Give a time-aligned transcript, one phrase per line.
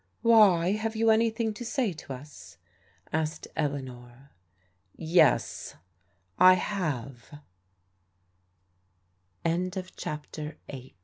[0.23, 2.57] "Why, have you anything to say to us?"
[3.13, 4.31] asked Elea nor.
[4.97, 5.75] Yes,
[6.39, 7.39] I have,"
[9.45, 10.91] a CHAPTER IX I'M